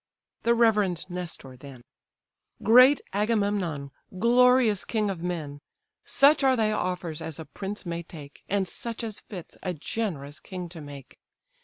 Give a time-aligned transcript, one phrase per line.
[0.41, 1.83] The reverend Nestor then:
[2.63, 3.91] "Great Agamemnon!
[4.17, 5.59] glorious king of men!
[6.05, 10.39] Such are thy offers as a prince may take, And such as fits a generous
[10.39, 11.19] king to make.